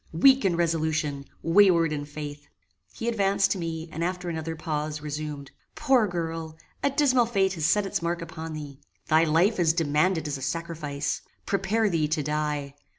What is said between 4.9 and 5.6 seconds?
resumed: